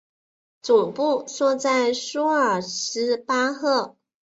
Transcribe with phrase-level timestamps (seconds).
[0.63, 3.95] 总部设在苏尔茨巴赫。